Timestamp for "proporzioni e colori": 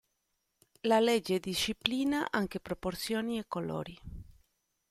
2.59-3.95